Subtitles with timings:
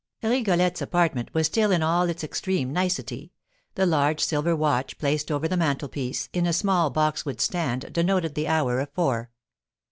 [0.23, 3.33] Rigolette's apartment was still in all its extreme nicety;
[3.75, 8.47] the large silver watch placed over the mantelpiece, in a small boxwood stand, denoted the
[8.47, 9.29] hour of four.